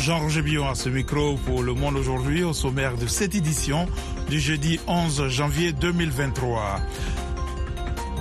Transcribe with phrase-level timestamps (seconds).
[0.00, 3.86] Jean-Roger Billon à ce micro pour Le Monde aujourd'hui au sommaire de cette édition
[4.30, 6.80] du jeudi 11 janvier 2023.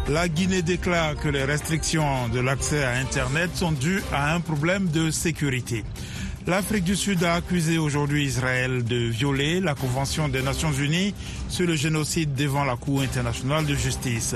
[0.10, 4.90] La Guinée déclare que les restrictions de l'accès à Internet sont dues à un problème
[4.90, 5.86] de sécurité.
[6.48, 11.14] L'Afrique du Sud a accusé aujourd'hui Israël de violer la Convention des Nations Unies
[11.48, 14.36] sur le génocide devant la Cour internationale de justice.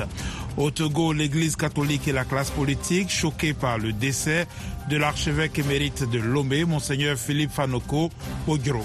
[0.56, 4.48] Au Togo, l'Église catholique et la classe politique, choqués par le décès
[4.88, 8.12] de l'archevêque émérite de Lomé, Monseigneur Philippe Fanoko
[8.46, 8.84] Pogro.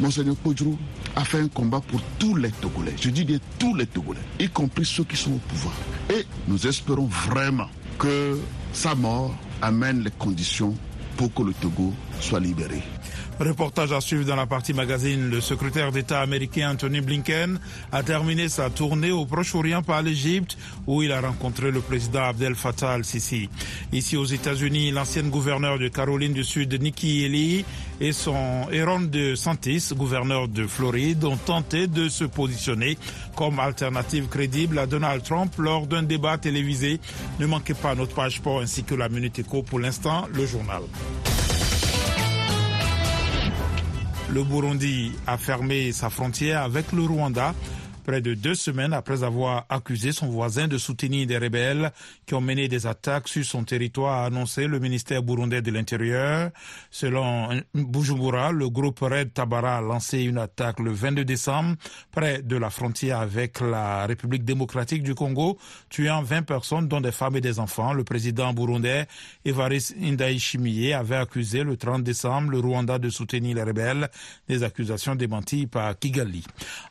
[0.00, 0.78] Monseigneur Pogro
[1.14, 2.94] a fait un combat pour tous les Togolais.
[2.98, 5.74] Je dis bien tous les Togolais, y compris ceux qui sont au pouvoir.
[6.08, 8.40] Et nous espérons vraiment que
[8.72, 10.74] sa mort amène les conditions
[11.18, 12.82] pour que le Togo soit libéré.
[13.40, 15.28] Reportage à suivre dans la partie magazine.
[15.28, 17.58] Le secrétaire d'État américain Anthony Blinken
[17.90, 22.54] a terminé sa tournée au Proche-Orient par l'Égypte où il a rencontré le président Abdel
[22.54, 23.48] Fattah al-Sisi.
[23.92, 27.64] Ici aux États-Unis, l'ancienne gouverneure de Caroline du Sud, Nikki Haley,
[28.00, 32.96] et son Aaron de Santis, gouverneur de Floride, ont tenté de se positionner
[33.34, 37.00] comme alternative crédible à Donald Trump lors d'un débat télévisé.
[37.40, 40.82] Ne manquez pas notre page sport ainsi que la Minute Éco pour l'instant, le journal.
[44.34, 47.54] Le Burundi a fermé sa frontière avec le Rwanda
[48.04, 51.90] près de deux semaines après avoir accusé son voisin de soutenir des rebelles
[52.26, 56.50] qui ont mené des attaques sur son territoire, a annoncé le ministère burundais de l'Intérieur.
[56.90, 61.76] Selon Bujumbura, le groupe Red Tabara a lancé une attaque le 22 décembre
[62.12, 67.12] près de la frontière avec la République démocratique du Congo, tuant 20 personnes, dont des
[67.12, 67.92] femmes et des enfants.
[67.92, 69.06] Le président burundais
[69.44, 74.08] Evariste Ndayishimiye avait accusé le 30 décembre le Rwanda de soutenir les rebelles,
[74.48, 76.44] des accusations démenties par Kigali.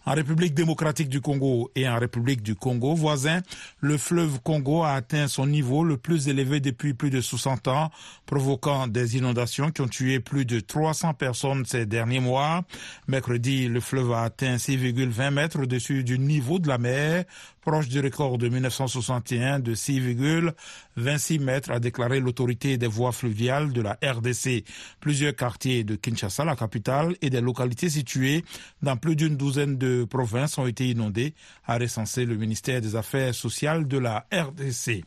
[0.06, 3.42] En République démocratique du Congo et en République du Congo voisin,
[3.80, 7.92] le fleuve Congo a atteint son niveau le plus élevé depuis plus de 60 ans,
[8.26, 12.64] provoquant des inondations qui ont tué plus de 300 personnes ces derniers mois.
[13.08, 17.26] Mercredi, le fleuve a atteint 6,20 mètres au-dessus du niveau de la mer,
[17.62, 23.82] proche du record de 1961 de 6,26 mètres, a déclaré l'autorité des voies fluviales de
[23.82, 24.66] la RDC.
[25.00, 28.44] Plusieurs quartiers de Kinshasa, la capitale, et des localités situées
[28.82, 31.34] dans plus d'une douzaine de provinces ont été inondées,
[31.66, 35.04] a recensé le ministère des Affaires sociales de la RDC.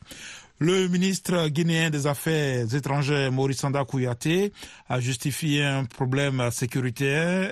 [0.58, 4.52] Le ministre guinéen des Affaires étrangères, Maurice Sanda Kouyaté,
[4.88, 7.50] a justifié un problème sécuritaire,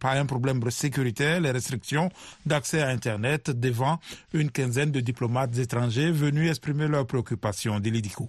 [0.00, 2.10] par un problème sécuritaire, les restrictions
[2.46, 4.00] d'accès à Internet devant
[4.32, 7.78] une quinzaine de diplomates étrangers venus exprimer leurs préoccupations.
[7.78, 8.28] Dilidico.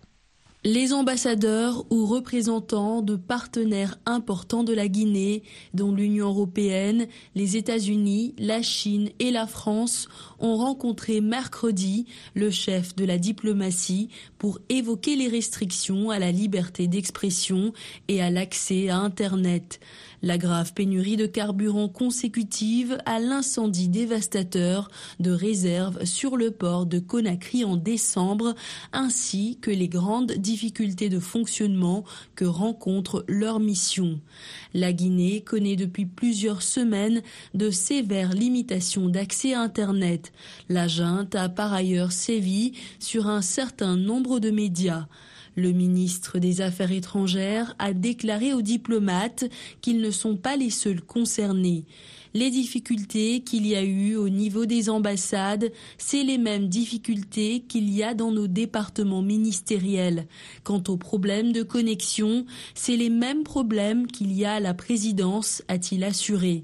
[0.63, 5.41] Les ambassadeurs ou représentants de partenaires importants de la Guinée,
[5.73, 10.07] dont l'Union européenne, les États-Unis, la Chine et la France,
[10.37, 12.05] ont rencontré mercredi
[12.35, 17.73] le chef de la diplomatie pour évoquer les restrictions à la liberté d'expression
[18.07, 19.79] et à l'accès à Internet.
[20.23, 24.89] La grave pénurie de carburant consécutive à l'incendie dévastateur
[25.19, 28.53] de réserve sur le port de Conakry en décembre,
[28.93, 32.03] ainsi que les grandes difficultés de fonctionnement
[32.35, 34.19] que rencontre leur mission.
[34.75, 37.23] La Guinée connaît depuis plusieurs semaines
[37.55, 40.33] de sévères limitations d'accès à Internet.
[40.69, 45.07] La junte a par ailleurs sévi sur un certain nombre de médias.
[45.55, 49.45] Le ministre des Affaires étrangères a déclaré aux diplomates
[49.81, 51.85] qu'ils ne sont pas les seuls concernés.
[52.33, 57.89] Les difficultés qu'il y a eu au niveau des ambassades, c'est les mêmes difficultés qu'il
[57.89, 60.27] y a dans nos départements ministériels.
[60.63, 65.61] Quant aux problèmes de connexion, c'est les mêmes problèmes qu'il y a à la présidence,
[65.67, 66.63] a-t-il assuré.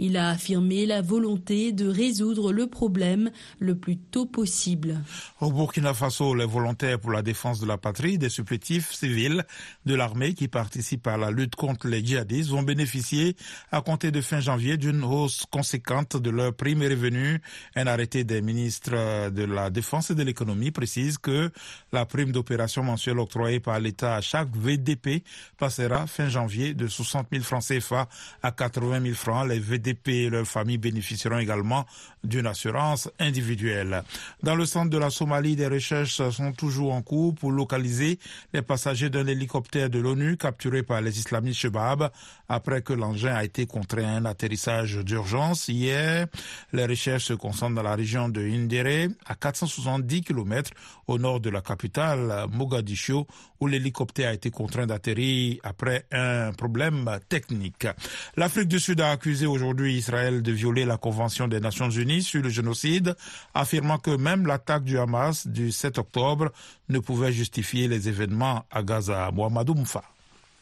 [0.00, 5.00] Il a affirmé la volonté de résoudre le problème le plus tôt possible.
[5.40, 9.44] Au Burkina Faso, les volontaires pour la défense de la patrie, des supplétifs civils
[9.86, 13.34] de l'armée qui participent à la lutte contre les djihadistes vont bénéficier
[13.72, 17.40] à compter de fin janvier d'une hausse conséquente de leurs primes et revenus.
[17.74, 21.50] Un arrêté des ministres de la Défense et de l'économie précise que
[21.92, 25.24] la prime d'opération mensuelle octroyée par l'État à chaque VDP
[25.56, 28.08] passera fin janvier de 60 000 francs CFA
[28.44, 29.48] à 80 000 francs.
[29.48, 31.86] Les VDP et leurs familles bénéficieront également
[32.24, 34.02] d'une assurance individuelle.
[34.42, 38.18] Dans le centre de la Somalie, des recherches sont toujours en cours pour localiser
[38.52, 42.10] les passagers d'un hélicoptère de l'ONU capturé par les islamistes Shebab
[42.48, 45.68] après que l'engin a été contraint à un atterrissage d'urgence.
[45.68, 46.26] Hier,
[46.72, 50.70] les recherches se concentrent dans la région de Indere, à 470 km
[51.06, 53.26] au nord de la capitale, Mogadiscio,
[53.60, 57.86] où l'hélicoptère a été contraint d'atterrir après un problème technique.
[58.36, 62.42] L'Afrique du Sud a accusé aujourd'hui Israël de violer la Convention des Nations Unies sur
[62.42, 63.14] le génocide,
[63.54, 66.50] affirmant que même l'attaque du Hamas du 7 octobre
[66.88, 69.30] ne pouvait justifier les événements à Gaza.
[69.32, 70.02] Mohamedou Moufa.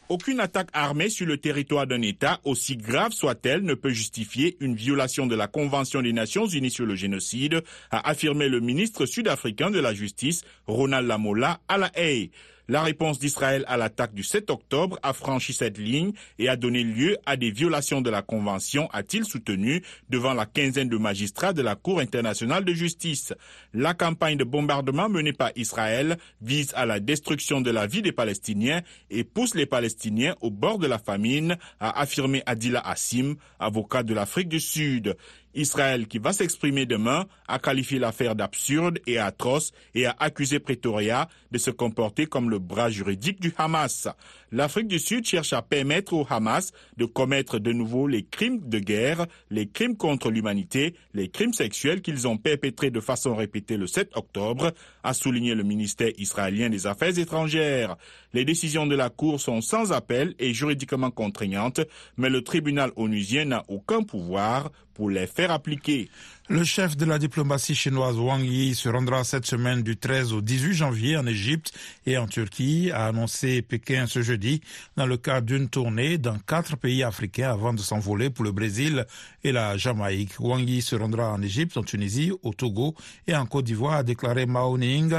[0.09, 4.73] Aucune attaque armée sur le territoire d'un État, aussi grave soit-elle, ne peut justifier une
[4.73, 7.61] violation de la Convention des Nations Unies sur le génocide,
[7.91, 12.31] a affirmé le ministre sud-africain de la Justice, Ronald Lamola, à la Haye.
[12.69, 16.83] La réponse d'Israël à l'attaque du 7 octobre a franchi cette ligne et a donné
[16.83, 21.61] lieu à des violations de la Convention, a-t-il soutenu devant la quinzaine de magistrats de
[21.61, 23.33] la Cour internationale de justice.
[23.73, 28.11] La campagne de bombardement menée par Israël vise à la destruction de la vie des
[28.11, 34.03] Palestiniens et pousse les Palestiniens au bord de la famine, a affirmé Adila Hassim, avocat
[34.03, 35.15] de l'Afrique du Sud.
[35.57, 41.27] Israël, qui va s'exprimer demain, a qualifié l'affaire d'absurde et atroce et a accusé Pretoria
[41.51, 44.07] de se comporter comme le bras juridique du Hamas.
[44.51, 48.79] L'Afrique du Sud cherche à permettre au Hamas de commettre de nouveau les crimes de
[48.79, 53.87] guerre, les crimes contre l'humanité, les crimes sexuels qu'ils ont perpétrés de façon répétée le
[53.87, 54.71] 7 octobre,
[55.03, 57.97] a souligné le ministère israélien des Affaires étrangères.
[58.33, 61.81] Les décisions de la Cour sont sans appel et juridiquement contraignantes,
[62.17, 66.09] mais le tribunal onusien n'a aucun pouvoir pour les faire appliquer.
[66.49, 70.41] Le chef de la diplomatie chinoise Wang Yi se rendra cette semaine du 13 au
[70.41, 71.73] 18 janvier en Égypte
[72.05, 74.61] et en Turquie, a annoncé Pékin ce jeudi,
[74.95, 79.05] dans le cadre d'une tournée dans quatre pays africains avant de s'envoler pour le Brésil
[79.43, 80.39] et la Jamaïque.
[80.39, 82.95] Wang Yi se rendra en Égypte, en Tunisie, au Togo
[83.27, 85.13] et en Côte d'Ivoire, a déclaré Mao Ning,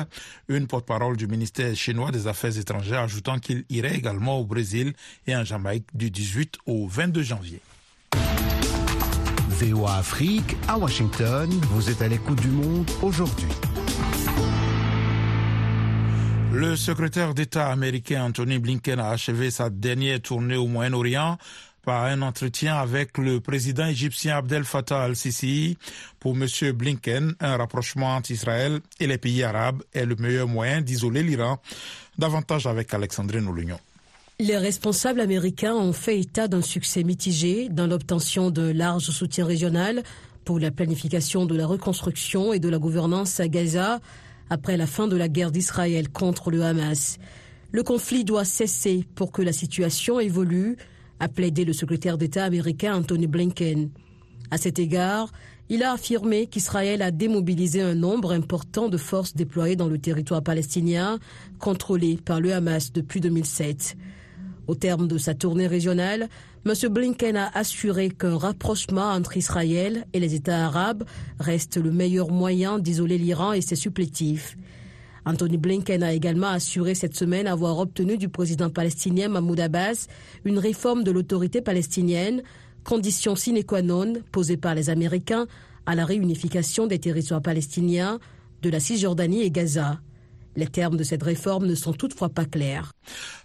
[0.48, 4.94] une porte-parole du ministère chinois des Affaires étrangères, ajoutant qu'il irait également au Brésil
[5.26, 7.60] et en Jamaïque du 18 au 22 janvier.
[9.60, 13.48] VOA Afrique, à Washington, vous êtes à l'écoute du monde aujourd'hui.
[16.52, 21.38] Le secrétaire d'État américain Anthony Blinken a achevé sa dernière tournée au Moyen-Orient
[21.84, 25.76] par un entretien avec le président égyptien Abdel Fattah al-Sisi.
[26.20, 26.46] Pour M.
[26.72, 31.58] Blinken, un rapprochement entre Israël et les pays arabes est le meilleur moyen d'isoler l'Iran.
[32.16, 33.80] Davantage avec Alexandrine Olignon.
[34.40, 40.04] Les responsables américains ont fait état d'un succès mitigé dans l'obtention de larges soutiens régional
[40.44, 43.98] pour la planification de la reconstruction et de la gouvernance à Gaza
[44.48, 47.18] après la fin de la guerre d'Israël contre le Hamas.
[47.72, 50.76] Le conflit doit cesser pour que la situation évolue,
[51.18, 53.90] a plaidé le secrétaire d'État américain Anthony Blinken.
[54.52, 55.32] À cet égard,
[55.68, 60.44] il a affirmé qu'Israël a démobilisé un nombre important de forces déployées dans le territoire
[60.44, 61.18] palestinien
[61.58, 63.96] contrôlé par le Hamas depuis 2007.
[64.68, 66.28] Au terme de sa tournée régionale,
[66.66, 66.74] M.
[66.90, 71.04] Blinken a assuré qu'un rapprochement entre Israël et les États arabes
[71.40, 74.58] reste le meilleur moyen d'isoler l'Iran et ses supplétifs.
[75.24, 80.06] Anthony Blinken a également assuré cette semaine avoir obtenu du président palestinien Mahmoud Abbas
[80.44, 82.42] une réforme de l'autorité palestinienne,
[82.84, 85.46] condition sine qua non posée par les Américains
[85.86, 88.20] à la réunification des territoires palestiniens
[88.60, 89.98] de la Cisjordanie et Gaza.
[90.56, 92.92] Les termes de cette réforme ne sont toutefois pas clairs.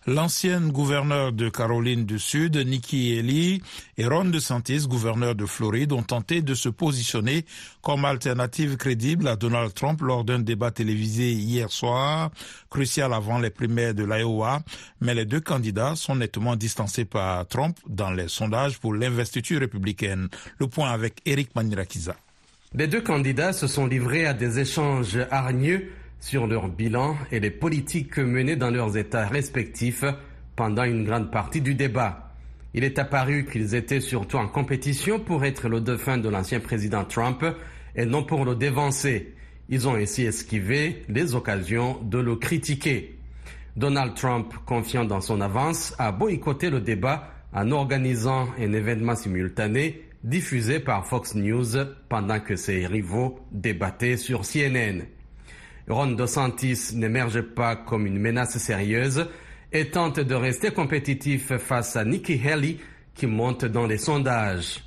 [0.08, 3.62] L'ancienne gouverneure de Caroline du Sud, Nikki Haley,
[3.98, 7.46] et Ron DeSantis, gouverneur de Floride, ont tenté de se positionner
[7.82, 12.32] comme alternative crédible à Donald Trump lors d'un débat télévisé hier soir,
[12.70, 14.62] crucial avant les primaires de l'Iowa.
[15.00, 20.28] Mais les deux candidats sont nettement distancés par Trump dans les sondages pour l'investiture républicaine.
[20.58, 22.16] Le point avec Eric Manirakiza.
[22.76, 25.92] Les deux candidats se sont livrés à des échanges hargneux
[26.24, 30.06] sur leur bilan et les politiques menées dans leurs États respectifs
[30.56, 32.32] pendant une grande partie du débat.
[32.74, 37.04] Il est apparu qu'ils étaient surtout en compétition pour être le dauphin de l'ancien président
[37.04, 37.44] Trump
[37.98, 39.34] et non pour le dévancer.
[39.68, 43.20] Ils ont ainsi esquivé les occasions de le critiquer.
[43.76, 50.04] Donald Trump, confiant dans son avance, a boycotté le débat en organisant un événement simultané
[50.24, 55.02] diffusé par Fox News pendant que ses rivaux débattaient sur CNN.
[55.88, 59.28] Ron DeSantis n'émerge pas comme une menace sérieuse
[59.72, 62.78] et tente de rester compétitif face à Nikki Haley
[63.14, 64.84] qui monte dans les sondages.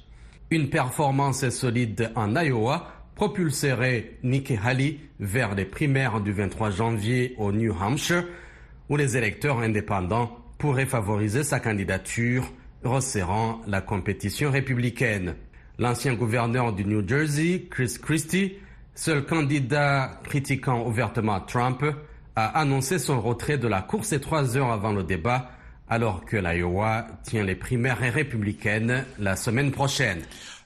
[0.51, 7.53] Une performance solide en Iowa propulserait Nikki Haley vers les primaires du 23 janvier au
[7.53, 8.25] New Hampshire
[8.89, 12.45] où les électeurs indépendants pourraient favoriser sa candidature,
[12.85, 15.35] resserrant la compétition républicaine.
[15.79, 18.55] L'ancien gouverneur du New Jersey, Chris Christie,
[18.97, 21.85] Seul candidat critiquant ouvertement Trump
[22.35, 25.51] a annoncé son retrait de la course et trois heures avant le débat,
[25.87, 30.23] alors que l'Iowa tient les primaires républicaines la semaine prochaine.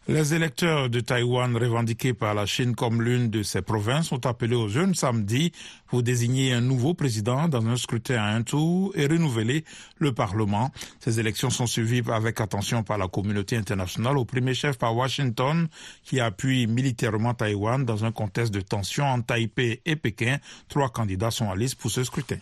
[0.09, 4.57] Les électeurs de Taïwan revendiqués par la Chine comme l'une de ses provinces sont appelés
[4.57, 5.53] aux jeunes samedi
[5.89, 9.65] pour désigner un nouveau président dans un scrutin à un tour et renouveler
[9.99, 10.73] le Parlement.
[11.01, 15.69] Ces élections sont suivies avec attention par la communauté internationale, au premier chef par Washington,
[16.03, 20.39] qui appuie militairement Taïwan dans un contexte de tension entre Taipei et Pékin.
[20.69, 22.39] Trois candidats sont à liste pour ce scrutin.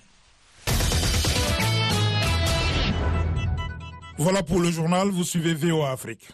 [4.17, 6.29] Voilà pour le journal, vous suivez VOA Afrique.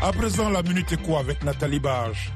[0.00, 2.30] À présent, la Minute Éco avec Nathalie Barge.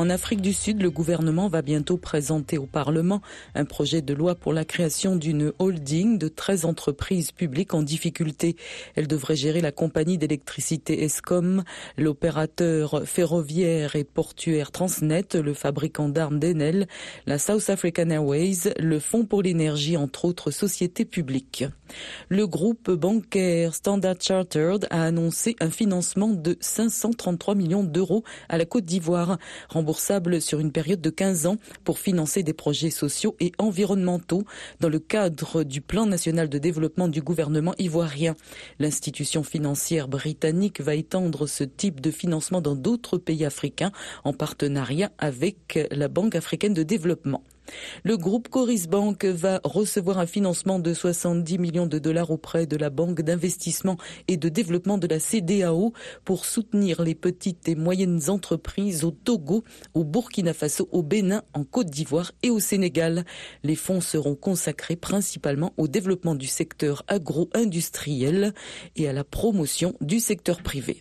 [0.00, 3.20] En Afrique du Sud, le gouvernement va bientôt présenter au Parlement
[3.54, 8.56] un projet de loi pour la création d'une holding de 13 entreprises publiques en difficulté.
[8.96, 11.64] Elle devrait gérer la compagnie d'électricité ESCOM,
[11.98, 16.88] l'opérateur ferroviaire et portuaire Transnet, le fabricant d'armes d'Enel,
[17.26, 21.66] la South African Airways, le Fonds pour l'énergie, entre autres sociétés publiques.
[22.30, 28.64] Le groupe bancaire Standard Chartered a annoncé un financement de 533 millions d'euros à la
[28.64, 29.36] Côte d'Ivoire,
[30.40, 34.44] sur une période de 15 ans pour financer des projets sociaux et environnementaux
[34.80, 38.36] dans le cadre du plan national de développement du gouvernement ivoirien.
[38.78, 43.92] L'institution financière britannique va étendre ce type de financement dans d'autres pays africains
[44.24, 47.42] en partenariat avec la Banque africaine de développement.
[48.04, 52.76] Le groupe Coris Bank va recevoir un financement de 70 millions de dollars auprès de
[52.76, 53.96] la Banque d'investissement
[54.28, 55.92] et de développement de la CDAO
[56.24, 61.64] pour soutenir les petites et moyennes entreprises au Togo, au Burkina Faso, au Bénin, en
[61.64, 63.24] Côte d'Ivoire et au Sénégal.
[63.62, 68.54] Les fonds seront consacrés principalement au développement du secteur agro-industriel
[68.96, 71.00] et à la promotion du secteur privé.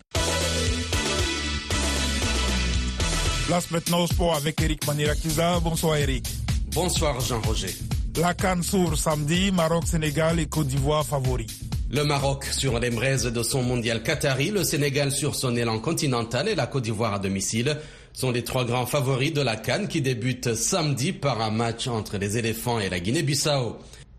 [3.47, 5.59] Place maintenant au sport avec Eric Manirakiza.
[5.61, 6.27] Bonsoir Eric.
[6.73, 7.73] Bonsoir Jean-Roger.
[8.17, 11.47] La Cannes s'ouvre samedi, Maroc, Sénégal et Côte d'Ivoire favoris.
[11.89, 16.47] Le Maroc sur les braises de son mondial qatari, le Sénégal sur son élan continental
[16.47, 17.77] et la Côte d'Ivoire à domicile
[18.13, 22.17] sont les trois grands favoris de la Cannes qui débute samedi par un match entre
[22.17, 23.77] les éléphants et la Guinée-Bissau.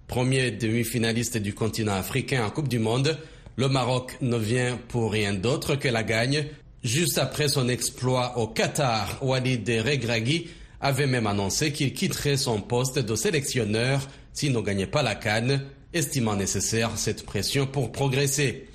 [0.08, 3.16] Premier demi-finaliste du continent africain en Coupe du Monde,
[3.54, 6.46] le Maroc ne vient pour rien d'autre que la gagne.
[6.82, 10.48] Juste après son exploit au Qatar, Walid Regragui
[10.80, 15.62] avait même annoncé qu'il quitterait son poste de sélectionneur s'il ne gagnait pas la canne,
[15.92, 18.66] estimant nécessaire cette pression pour progresser.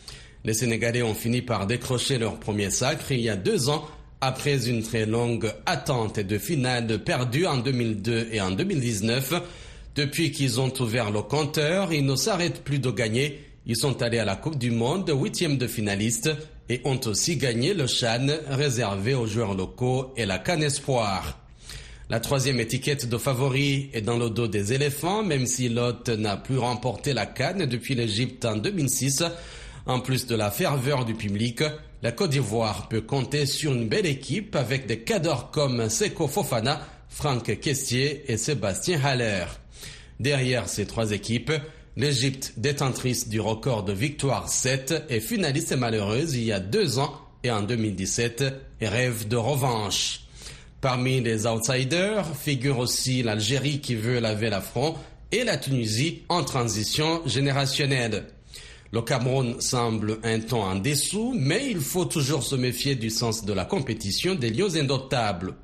[0.44, 3.86] Les Sénégalais ont fini par décrocher leur premier sacre il y a deux ans
[4.22, 9.34] après une très longue attente de finale perdue en 2002 et en 2019.
[9.96, 13.40] Depuis qu'ils ont ouvert le compteur, ils ne s'arrêtent plus de gagner.
[13.66, 16.30] Ils sont allés à la Coupe du Monde, huitième de finaliste,
[16.70, 21.45] et ont aussi gagné le Chan réservé aux joueurs locaux et la Canne Espoir.
[22.08, 26.38] La troisième étiquette de favori est dans le dos des éléphants, même si l'hôte n'a
[26.38, 29.24] plus remporté la canne depuis l'Égypte en 2006.
[29.88, 31.64] En plus de la ferveur du public,
[32.04, 36.80] la Côte d'Ivoire peut compter sur une belle équipe avec des cadors comme Seko Fofana,
[37.10, 39.46] Franck Kessier et Sébastien Haller.
[40.20, 41.54] Derrière ces trois équipes,
[41.98, 47.20] l'Égypte, détentrice du record de victoire 7 et finaliste malheureuse il y a deux ans
[47.44, 48.44] et en 2017,
[48.80, 50.25] rêve de revanche.
[50.86, 54.94] Parmi les outsiders figure aussi l'Algérie qui veut laver l'affront
[55.32, 58.26] et la Tunisie en transition générationnelle.
[58.92, 63.46] Le Cameroun semble un ton en dessous, mais il faut toujours se méfier du sens
[63.46, 65.56] de la compétition des lions indomptables.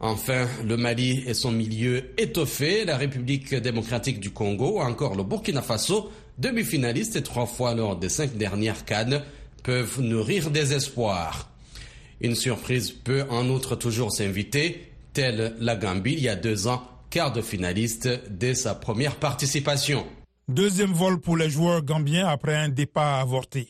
[0.00, 5.62] Enfin, le Mali et son milieu étoffé, la République démocratique du Congo, encore le Burkina
[5.62, 9.22] Faso, demi-finaliste et trois fois lors des cinq dernières cannes,
[9.62, 11.50] peuvent nourrir des espoirs.
[12.20, 16.82] Une surprise peut en outre toujours s'inviter, telle la Gambie il y a deux ans,
[17.08, 20.06] quart de finaliste dès sa première participation.
[20.48, 23.68] Deuxième vol pour les joueurs gambiens après un départ avorté.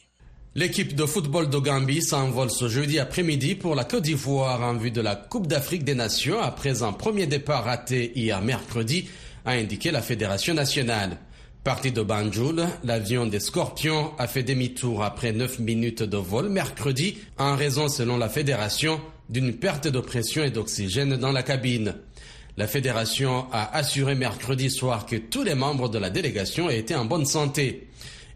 [0.56, 4.90] L'équipe de football de Gambie s'envole ce jeudi après-midi pour la Côte d'Ivoire en vue
[4.90, 9.08] de la Coupe d'Afrique des Nations après un premier départ raté hier mercredi,
[9.44, 11.18] a indiqué la Fédération nationale.
[11.62, 17.18] Parti de Banjul, l'avion des Scorpions a fait demi-tour après 9 minutes de vol mercredi
[17.36, 18.98] en raison, selon la fédération,
[19.28, 21.96] d'une perte de pression et d'oxygène dans la cabine.
[22.56, 27.04] La fédération a assuré mercredi soir que tous les membres de la délégation étaient en
[27.04, 27.88] bonne santé.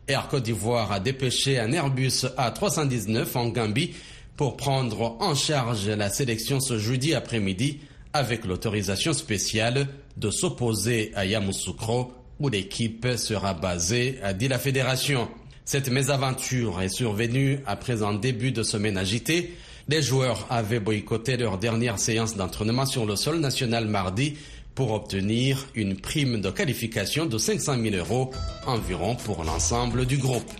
[0.07, 3.95] Air Côte d'Ivoire a dépêché un Airbus A319 en Gambie
[4.37, 7.81] pour prendre en charge la sélection ce jeudi après-midi
[8.13, 9.89] avec l'autorisation spéciale
[10.19, 15.29] de s'opposer à Yamoussoukro où l'équipe sera basée, a dit la fédération.
[15.65, 19.55] Cette mésaventure est survenue après un début de semaine agité.
[19.89, 24.37] Les joueurs avaient boycotté leur dernière séance d'entraînement sur le sol national mardi
[24.75, 28.31] pour obtenir une prime de qualification de 500 000 euros
[28.67, 30.51] environ pour l'ensemble du groupe.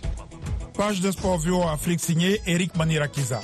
[0.77, 1.39] Page de sport
[1.71, 3.41] Afrique signée Eric Manirakiza.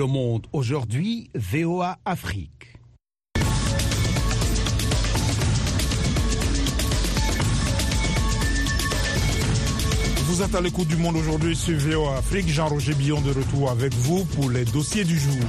[0.00, 2.78] Le Monde aujourd'hui, VOA Afrique.
[10.24, 12.48] Vous êtes à l'écoute du monde aujourd'hui sur VOA Afrique.
[12.48, 15.44] Jean-Roger Billon de retour avec vous pour les dossiers du jour.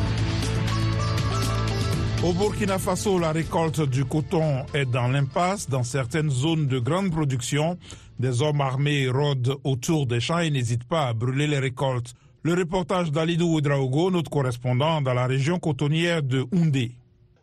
[2.25, 5.69] Au Burkina Faso, la récolte du coton est dans l'impasse.
[5.69, 7.77] Dans certaines zones de grande production,
[8.19, 12.15] des hommes armés rôdent autour des champs et n'hésitent pas à brûler les récoltes.
[12.43, 16.91] Le reportage d'Alidou Ouedraogo, notre correspondant dans la région cotonnière de Houndé.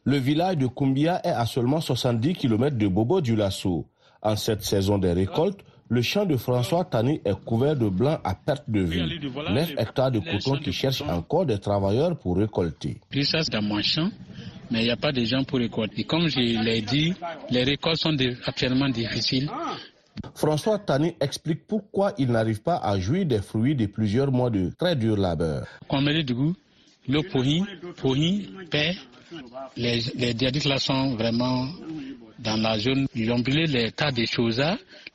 [0.03, 3.87] Le village de Kumbia est à seulement 70 km de Bobo du Lasso.
[4.23, 8.35] En cette saison des récoltes, le champ de François Tani est couvert de blanc à
[8.35, 9.01] perte de vue.
[9.49, 12.97] 9 hectares de coton qui cherchent encore des travailleurs pour récolter.
[13.23, 14.11] ça, c'est dans mon champ,
[14.73, 16.01] mais il n'y a pas de gens pour récolter.
[16.01, 17.15] Et comme je l'ai dit,
[17.51, 19.49] les récoltes sont actuellement difficiles.
[20.35, 24.71] François Tani explique pourquoi il n'arrive pas à jouir des fruits de plusieurs mois de
[24.79, 25.67] très dur labeur.
[26.25, 26.55] Du goût,
[27.09, 27.63] le pourri,
[27.97, 28.95] pourri, paix,
[29.77, 30.33] les, les
[30.67, 31.67] là sont vraiment
[32.39, 33.07] dans la zone.
[33.15, 34.63] Ils ont brûlé les tas de choses,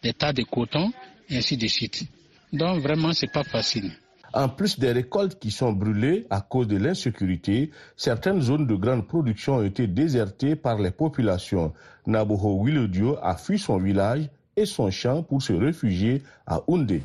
[0.03, 0.91] les tas de coton,
[1.29, 2.03] et ainsi de suite.
[2.51, 3.91] Donc vraiment, c'est pas facile.
[4.33, 9.07] En plus des récoltes qui sont brûlées à cause de l'insécurité, certaines zones de grande
[9.07, 11.71] production ont été désertées par les populations.
[12.07, 17.03] Naboho Wilodio a fui son village et son champ pour se réfugier à Oundé.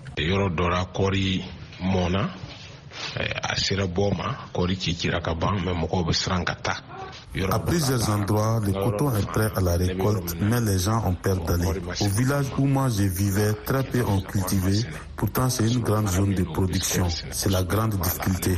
[7.50, 11.36] À plusieurs endroits, le coton est prêt à la récolte, mais les gens ont peur
[11.44, 11.80] d'aller.
[12.00, 14.80] Au village où moi je vivais, très peu ont cultivé.
[15.16, 17.06] Pourtant, c'est une grande zone de production.
[17.30, 18.56] C'est la grande difficulté.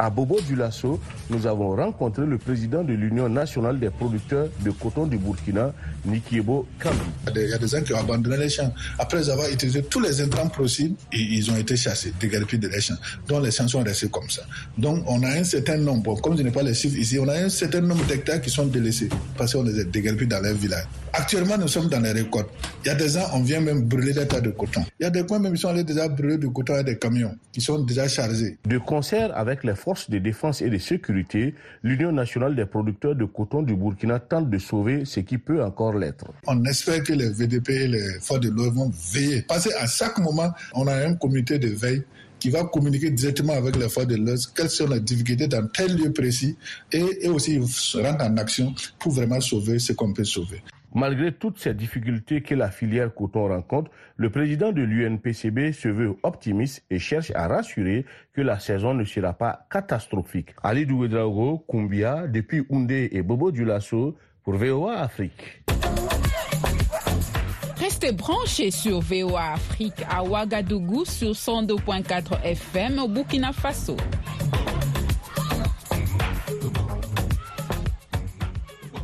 [0.00, 4.70] À Bobo du Lasso, nous avons rencontré le président de l'Union nationale des producteurs de
[4.70, 5.72] coton du Burkina,
[6.04, 6.96] Nikiebo Kambi.
[7.34, 8.72] Il y a des gens qui ont abandonné les champs.
[8.98, 12.94] Après avoir utilisé tous les intrants possibles, ils ont été chassés, dégarpis de les champs.
[13.26, 14.42] Donc les champs sont restés comme ça.
[14.76, 17.34] Donc on a un certain nombre, comme je n'ai pas les chiffres ici, on a
[17.34, 20.84] un certain nombre d'hectares qui sont délaissés parce qu'on les a dégarpis dans leur village.
[21.12, 22.50] Actuellement, nous sommes dans les récoltes.
[22.84, 24.84] Il y a des ans, on vient même brûler des tas de coton.
[25.00, 26.98] Il y a des coins même qui sont allés déjà brûler du coton avec des
[26.98, 32.12] camions qui sont déjà de concert avec les forces de défense et de sécurité, l'Union
[32.12, 36.26] nationale des producteurs de coton du Burkina tente de sauver ce qui peut encore l'être.
[36.46, 39.42] On espère que les VDP et les forces de l'ordre vont veiller.
[39.42, 42.02] Parce qu'à chaque moment, on a un comité de veille
[42.38, 45.96] qui va communiquer directement avec les forces de l'ordre, quelles sont les difficultés dans tel
[45.96, 46.56] lieu précis
[46.92, 50.62] et, et aussi se rendre en action pour vraiment sauver ce qu'on peut sauver.
[50.98, 56.16] Malgré toutes ces difficultés que la filière coton rencontre, le président de l'UNPCB se veut
[56.24, 60.56] optimiste et cherche à rassurer que la saison ne sera pas catastrophique.
[60.60, 65.62] Ali Douedraogo, Kumbia, depuis Oundé et Bobo Dulasso pour VOA Afrique.
[67.76, 73.96] Restez branchés sur VOA Afrique à Ouagadougou sur 102.4 FM au Burkina Faso.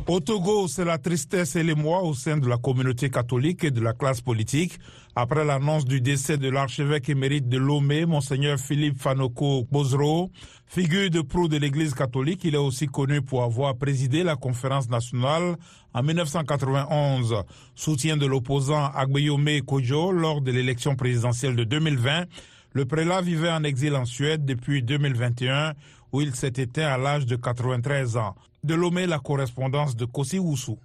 [0.07, 3.81] Au Togo, c'est la tristesse et l'émoi au sein de la communauté catholique et de
[3.81, 4.77] la classe politique
[5.15, 10.29] après l'annonce du décès de l'archevêque émérite de Lomé, monseigneur Philippe Fanoko Bozro.
[10.67, 14.89] Figure de proue de l'église catholique, il est aussi connu pour avoir présidé la conférence
[14.89, 15.55] nationale
[15.95, 17.41] en 1991.
[17.73, 22.25] Soutien de l'opposant Agbeyome Kojo lors de l'élection présidentielle de 2020.
[22.73, 25.73] Le prélat vivait en exil en Suède depuis 2021
[26.11, 28.35] où il s'est éteint à l'âge de 93 ans.
[28.65, 30.79] De Lomé, la correspondance de Kossi Woussou.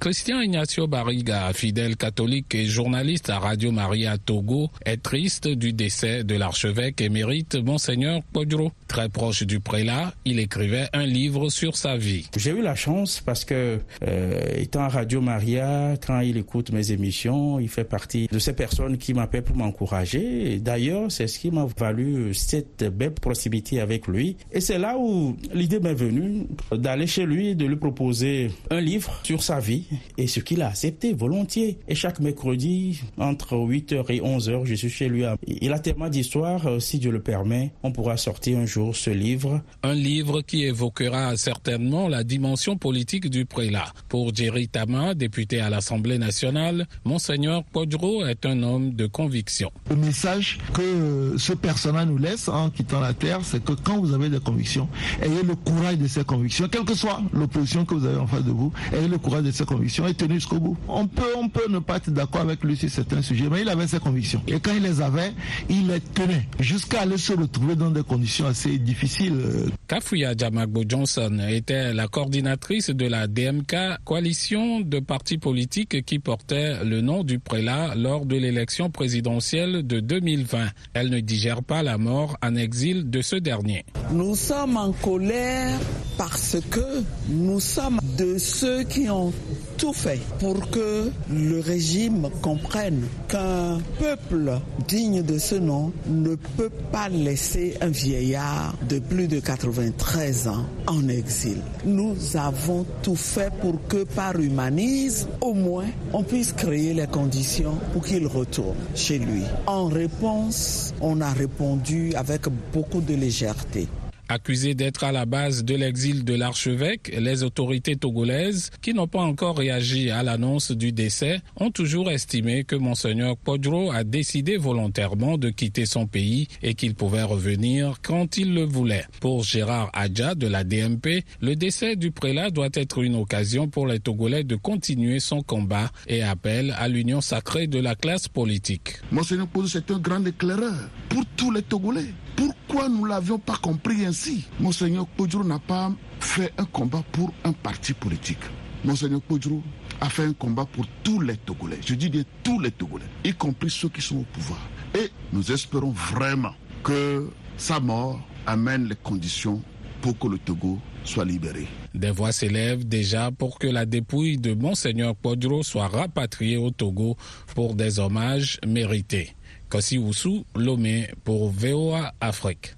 [0.00, 6.24] Christian Ignacio Barriga, fidèle catholique et journaliste à Radio Maria Togo, est triste du décès
[6.24, 8.70] de l'archevêque émérite Monseigneur Podro.
[8.92, 12.28] Très proche du prélat, il écrivait un livre sur sa vie.
[12.36, 16.92] J'ai eu la chance parce que, euh, étant à Radio Maria, quand il écoute mes
[16.92, 20.58] émissions, il fait partie de ces personnes qui m'appellent pour m'encourager.
[20.58, 24.36] D'ailleurs, c'est ce qui m'a valu cette belle proximité avec lui.
[24.52, 29.20] Et c'est là où l'idée m'est venue d'aller chez lui, de lui proposer un livre
[29.22, 29.86] sur sa vie
[30.18, 31.78] et ce qu'il a accepté volontiers.
[31.88, 35.24] Et chaque mercredi, entre 8h et 11h, je suis chez lui.
[35.46, 39.10] Il a tellement d'histoires, euh, si Dieu le permet, on pourra sortir un jour ce
[39.10, 39.60] livre.
[39.84, 43.92] Un livre qui évoquera certainement la dimension politique du prélat.
[44.08, 49.70] Pour Jerry Tama, député à l'Assemblée nationale, Monseigneur Podro est un homme de conviction.
[49.90, 54.12] Le message que ce personnage nous laisse en quittant la terre, c'est que quand vous
[54.12, 54.88] avez des convictions,
[55.22, 58.44] ayez le courage de ces convictions, quelle que soit l'opposition que vous avez en face
[58.44, 60.76] de vous, ayez le courage de ces convictions et tenu jusqu'au bout.
[60.88, 63.68] On peut, on peut ne pas être d'accord avec lui sur certains sujets, mais il
[63.68, 64.42] avait ses convictions.
[64.48, 65.32] Et quand il les avait,
[65.68, 69.70] il les tenait jusqu'à aller se retrouver dans des conditions assez difficiles.
[69.88, 76.84] Kafuya Jamagbo Johnson était la coordinatrice de la DMK, coalition de partis politiques qui portait
[76.84, 80.68] le nom du prélat lors de l'élection présidentielle de 2020.
[80.94, 83.84] Elle ne digère pas la mort en exil de ce dernier.
[84.12, 85.78] Nous sommes en colère
[86.16, 89.32] parce que nous sommes de ceux qui ont
[89.78, 94.58] tout fait pour que le régime comprenne qu'un peuple
[94.88, 100.64] digne de ce nom ne peut pas laisser un vieillard de plus de 93 ans
[100.86, 101.58] en exil.
[101.84, 107.76] Nous avons tout fait pour que par humanisme, au moins, on puisse créer les conditions
[107.92, 109.42] pour qu'il retourne chez lui.
[109.66, 113.88] En réponse, on a répondu avec beaucoup de légèreté.
[114.32, 119.20] Accusés d'être à la base de l'exil de l'archevêque, les autorités togolaises, qui n'ont pas
[119.20, 125.36] encore réagi à l'annonce du décès, ont toujours estimé que Monseigneur Podro a décidé volontairement
[125.36, 129.04] de quitter son pays et qu'il pouvait revenir quand il le voulait.
[129.20, 133.86] Pour Gérard Adja de la DMP, le décès du prélat doit être une occasion pour
[133.86, 138.94] les Togolais de continuer son combat et appelle à l'union sacrée de la classe politique.
[139.10, 142.14] Monseigneur Podro, c'est un grand éclaireur pour tous les Togolais.
[142.36, 144.44] Pourquoi nous ne l'avions pas compris ainsi?
[144.60, 148.38] Monseigneur Podro n'a pas fait un combat pour un parti politique.
[148.84, 149.62] Monseigneur Podro
[150.00, 151.78] a fait un combat pour tous les Togolais.
[151.86, 154.58] Je dis bien tous les Togolais, y compris ceux qui sont au pouvoir.
[154.98, 159.62] Et nous espérons vraiment que sa mort amène les conditions
[160.00, 161.66] pour que le Togo soit libéré.
[161.94, 167.16] Des voix s'élèvent déjà pour que la dépouille de Monseigneur Podro soit rapatriée au Togo
[167.54, 169.36] pour des hommages mérités.
[169.72, 172.74] Kossi Oussou, Lomé pour VOA Afrique.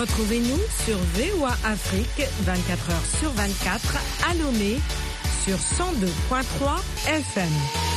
[0.00, 0.56] Retrouvez-nous
[0.86, 3.98] sur VOA Afrique 24 h sur 24
[4.30, 4.76] à Lomé
[5.44, 7.95] sur 102.3 FM.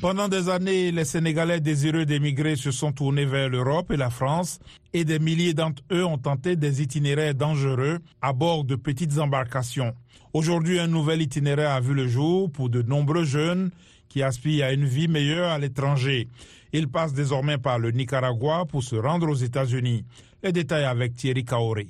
[0.00, 4.60] Pendant des années, les Sénégalais désireux d'émigrer se sont tournés vers l'Europe et la France
[4.92, 9.92] et des milliers d'entre eux ont tenté des itinéraires dangereux à bord de petites embarcations.
[10.32, 13.72] Aujourd'hui, un nouvel itinéraire a vu le jour pour de nombreux jeunes
[14.08, 16.28] qui aspirent à une vie meilleure à l'étranger.
[16.72, 20.04] Ils passent désormais par le Nicaragua pour se rendre aux États-Unis.
[20.44, 21.88] Les détails avec Thierry Kaori.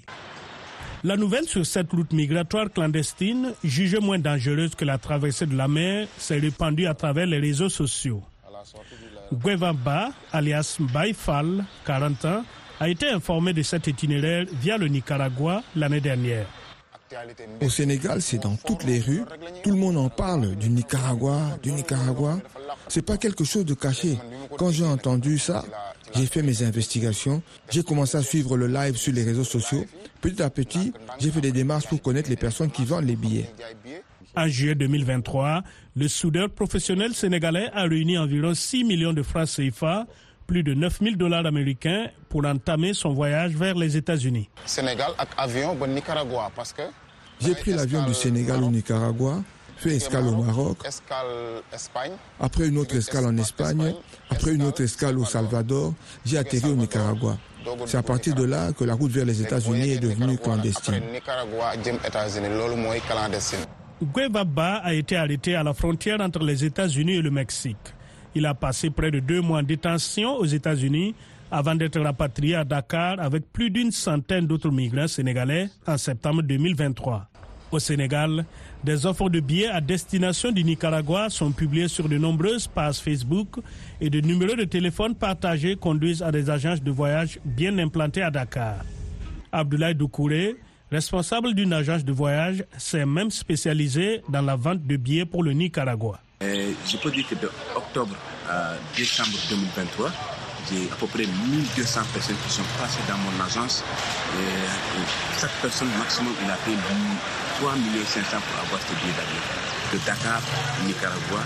[1.04, 5.68] La nouvelle sur cette route migratoire clandestine, jugée moins dangereuse que la traversée de la
[5.68, 8.22] mer, s'est répandue à travers les réseaux sociaux.
[9.32, 12.44] Guevamba, alias Baifal, 40 ans,
[12.80, 16.46] a été informé de cet itinéraire via le Nicaragua l'année dernière.
[17.62, 19.22] Au Sénégal, c'est dans toutes les rues.
[19.62, 22.38] Tout le monde en parle du Nicaragua, du Nicaragua.
[22.88, 24.18] C'est pas quelque chose de caché.
[24.58, 25.64] Quand j'ai entendu ça,
[26.14, 27.42] j'ai fait mes investigations.
[27.70, 29.84] J'ai commencé à suivre le live sur les réseaux sociaux.
[30.20, 33.50] Petit à petit, j'ai fait des démarches pour connaître les personnes qui vendent les billets.
[34.36, 35.62] En juillet 2023,
[35.96, 40.06] le soudeur professionnel sénégalais a réuni environ 6 millions de francs CFA
[40.48, 44.48] plus de 9 000 dollars américains pour entamer son voyage vers les États-Unis.
[44.64, 46.82] Sénégal avion Nicaragua parce que
[47.40, 49.42] j'ai pris l'avion du Sénégal au Nicaragua,
[49.78, 50.78] fait escale au Maroc,
[52.40, 53.94] après une autre escale en Espagne,
[54.30, 57.36] après une autre escale au Salvador, j'ai atterri au Nicaragua.
[57.86, 61.02] C'est à partir de là que la route vers les États-Unis est devenue clandestine.
[64.02, 67.76] Guevaba a été arrêté à la frontière entre les États-Unis et le Mexique.
[68.34, 71.14] Il a passé près de deux mois en détention aux États-Unis
[71.50, 77.26] avant d'être rapatrié à Dakar avec plus d'une centaine d'autres migrants sénégalais en septembre 2023.
[77.70, 78.46] Au Sénégal,
[78.84, 83.56] des offres de billets à destination du Nicaragua sont publiées sur de nombreuses pages Facebook
[84.00, 88.30] et de numéros de téléphone partagés conduisent à des agences de voyage bien implantées à
[88.30, 88.76] Dakar.
[89.50, 90.56] Abdoulaye Doukouré,
[90.92, 95.52] responsable d'une agence de voyage, s'est même spécialisé dans la vente de billets pour le
[95.52, 96.20] Nicaragua.
[96.40, 98.14] je peux dire que de octobre
[98.48, 100.10] à décembre 2023,
[100.70, 103.82] j'ai à peu près 1200 personnes qui sont passées dans mon agence.
[104.38, 106.76] Et, chaque personne, maximum, il a payé
[107.58, 109.42] 3 500 pour avoir ce billet d'avion.
[109.92, 110.40] De Dakar,
[110.86, 111.42] Nicaragua.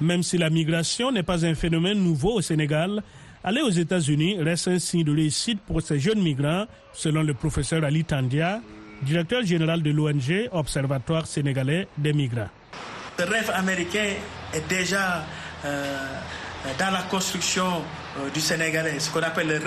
[0.00, 3.00] Même si la migration n'est pas un phénomène nouveau au Sénégal,
[3.44, 7.84] aller aux États-Unis reste un signe de réussite pour ces jeunes migrants, selon le professeur
[7.84, 8.60] Ali Tandia,
[9.02, 12.48] directeur général de l'ONG Observatoire sénégalais des migrants.
[13.20, 14.14] Le rêve américain
[14.52, 15.24] est déjà
[15.64, 15.96] euh,
[16.80, 17.82] dans la construction
[18.18, 19.60] euh, du Sénégalais, ce qu'on appelle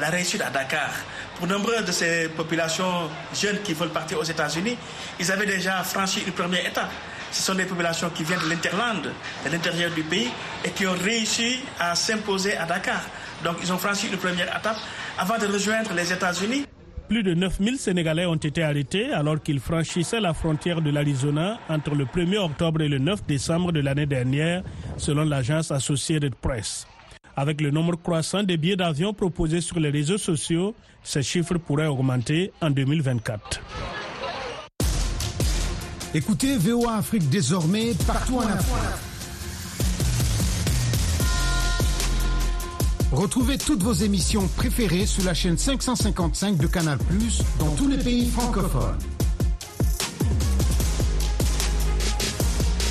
[0.00, 0.90] la, réussite à Dakar.
[1.38, 4.76] Pour nombre de ces populations jeunes qui veulent partir aux États-Unis,
[5.20, 6.90] ils avaient déjà franchi une première étape.
[7.30, 9.02] Ce sont des populations qui viennent de l'Interland,
[9.44, 10.30] de l'intérieur du pays,
[10.64, 13.00] et qui ont réussi à s'imposer à Dakar.
[13.44, 14.76] Donc ils ont franchi une première étape
[15.18, 16.66] avant de rejoindre les États-Unis.
[17.08, 21.94] Plus de 9000 Sénégalais ont été arrêtés alors qu'ils franchissaient la frontière de l'Arizona entre
[21.94, 24.62] le 1er octobre et le 9 décembre de l'année dernière,
[24.96, 26.86] selon l'agence Associated Press.
[27.36, 31.86] Avec le nombre croissant des billets d'avion proposés sur les réseaux sociaux, ces chiffres pourraient
[31.86, 33.60] augmenter en 2024.
[36.14, 38.74] Écoutez VOA Afrique désormais partout en Afrique.
[43.12, 46.98] Retrouvez toutes vos émissions préférées sur la chaîne 555 de Canal+,
[47.58, 48.98] dans tous les pays francophones.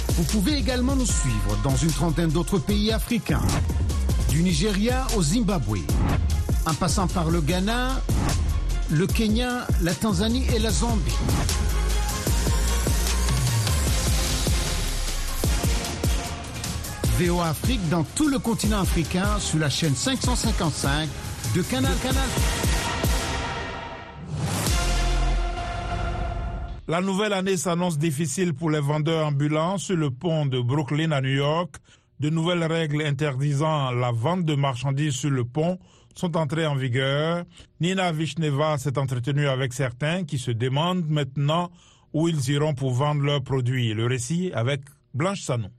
[0.09, 3.41] Vous pouvez également nous suivre dans une trentaine d'autres pays africains,
[4.31, 5.79] du Nigeria au Zimbabwe,
[6.65, 8.01] en passant par le Ghana,
[8.89, 11.11] le Kenya, la Tanzanie et la Zambie.
[17.19, 21.09] VOA Afrique dans tout le continent africain sur la chaîne 555
[21.55, 22.29] de Canal Canal.
[26.87, 31.21] La nouvelle année s'annonce difficile pour les vendeurs ambulants sur le pont de Brooklyn à
[31.21, 31.75] New York.
[32.21, 35.79] De nouvelles règles interdisant la vente de marchandises sur le pont
[36.13, 37.45] sont entrées en vigueur.
[37.79, 41.71] Nina Vishneva s'est entretenue avec certains qui se demandent maintenant
[42.13, 43.95] où ils iront pour vendre leurs produits.
[43.95, 44.81] Le récit avec
[45.15, 45.71] Blanche Sanon.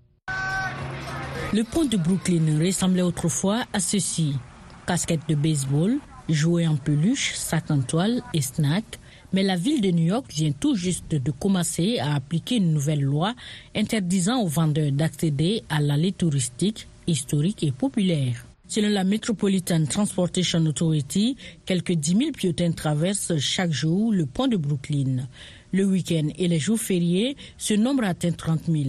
[1.53, 4.37] Le pont de Brooklyn ressemblait autrefois à ceci.
[4.85, 8.99] Casquette de baseball, jouets en peluche, sac en toile et snack.
[9.33, 13.03] Mais la ville de New York vient tout juste de commencer à appliquer une nouvelle
[13.03, 13.35] loi
[13.75, 18.47] interdisant aux vendeurs d'accéder à l'allée touristique, historique et populaire.
[18.73, 24.57] Selon la Metropolitan Transportation Authority, quelques 10 000 piétons traversent chaque jour le pont de
[24.57, 25.29] Brooklyn.
[25.73, 28.85] Le week-end et les jours fériés, ce nombre atteint 30 000.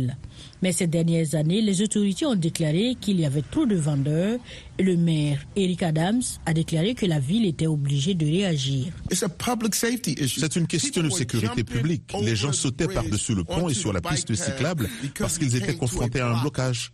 [0.62, 4.39] Mais ces dernières années, les autorités ont déclaré qu'il y avait trop de vendeurs
[4.78, 8.86] et le maire Eric Adams a déclaré que la ville était obligée de réagir.
[9.12, 12.04] C'est une question de sécurité publique.
[12.22, 14.88] Les gens sautaient par-dessus le pont et sur la piste cyclable
[15.19, 16.93] parce qu'ils étaient confrontés à un blocage.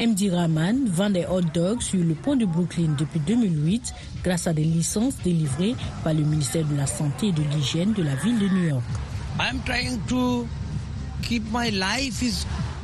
[0.00, 3.92] MD Rahman vend des hot dogs sur le pont de Brooklyn depuis 2008
[4.24, 8.02] grâce à des licences délivrées par le ministère de la Santé et de l'Hygiène de
[8.02, 8.82] la ville de New York.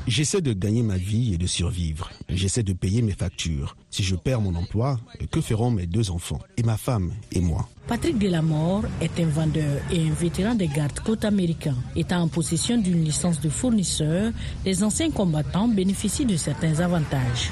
[0.07, 2.11] J'essaie de gagner ma vie et de survivre.
[2.29, 3.77] J'essaie de payer mes factures.
[3.91, 5.01] Si je perds mon emploi,
[5.33, 6.39] que feront mes deux enfants?
[6.57, 7.69] Et ma femme et moi?
[7.89, 11.77] Patrick Delamore est un vendeur et un vétéran des gardes-côtes américains.
[11.97, 14.33] Étant en possession d'une licence de fournisseur,
[14.65, 17.51] les anciens combattants bénéficient de certains avantages.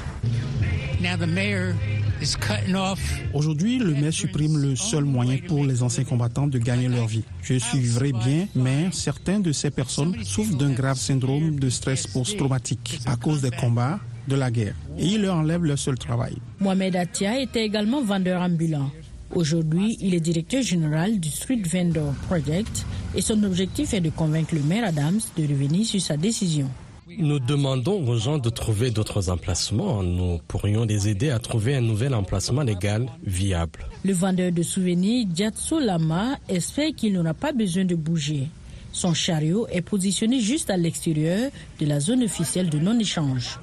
[3.33, 7.23] Aujourd'hui, le maire supprime le seul moyen pour les anciens combattants de gagner leur vie.
[7.41, 12.99] Je suivrai bien, mais certaines de ces personnes souffrent d'un grave syndrome de stress post-traumatique
[13.05, 14.75] à cause des combats, de la guerre.
[14.97, 16.35] Et il leur enlève leur seul travail.
[16.59, 18.89] Mohamed Atia était également vendeur ambulant.
[19.33, 24.55] Aujourd'hui, il est directeur général du Street Vendor Project et son objectif est de convaincre
[24.55, 26.69] le maire Adams de revenir sur sa décision.
[27.07, 30.01] Nous demandons aux gens de trouver d'autres emplacements.
[30.01, 33.85] Nous pourrions les aider à trouver un nouvel emplacement légal viable.
[34.03, 38.47] Le vendeur de souvenirs, Diatso Lama, espère qu'il n'aura pas besoin de bouger.
[38.91, 43.59] Son chariot est positionné juste à l'extérieur de la zone officielle de non-échange.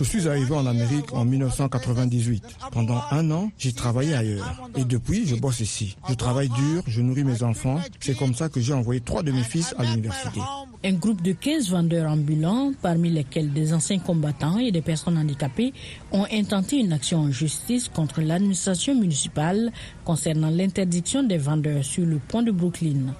[0.00, 2.42] Je suis arrivé en Amérique en 1998.
[2.72, 4.58] Pendant un an, j'ai travaillé ailleurs.
[4.74, 5.94] Et depuis, je bosse ici.
[6.08, 7.78] Je travaille dur, je nourris mes enfants.
[8.00, 10.40] C'est comme ça que j'ai envoyé trois de mes fils à l'université.
[10.84, 15.74] Un groupe de 15 vendeurs ambulants, parmi lesquels des anciens combattants et des personnes handicapées,
[16.12, 19.70] ont intenté une action en justice contre l'administration municipale
[20.06, 23.14] concernant l'interdiction des vendeurs sur le pont de Brooklyn.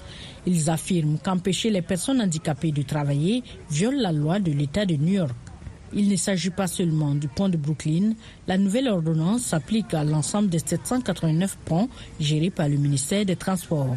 [0.46, 5.12] Ils affirment qu'empêcher les personnes handicapées de travailler viole la loi de l'État de New
[5.12, 5.34] York.
[5.92, 8.12] Il ne s'agit pas seulement du pont de Brooklyn.
[8.46, 11.88] La nouvelle ordonnance s'applique à l'ensemble des 789 ponts
[12.20, 13.96] gérés par le ministère des Transports.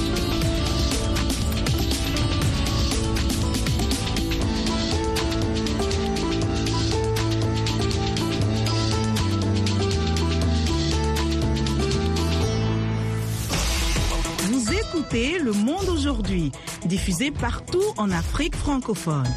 [16.91, 19.27] Aujourd'hui, diffusé partout en Afrique francophone.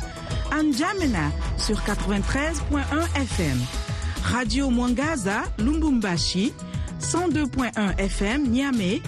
[0.52, 3.58] N'Djamena sur 93.1 FM.
[4.22, 6.52] Radio Mwangaza, Lumbumbashi,
[7.00, 9.02] 102.1 FM, Niamey.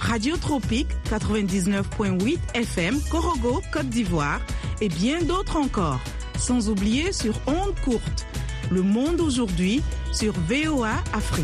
[0.00, 4.40] Radio Tropique, 99.8 FM, Korogo, Côte d'Ivoire.
[4.80, 6.00] Et bien d'autres encore.
[6.38, 8.26] Sans oublier sur Onde Courte.
[8.70, 9.82] Le Monde aujourd'hui
[10.12, 11.36] sur VOA Afrique.